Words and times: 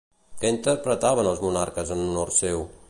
Què 0.43 0.49
interpretaven 0.53 1.31
els 1.33 1.45
monarques 1.49 1.95
en 1.97 2.05
honor 2.07 2.35
seu? 2.43 2.69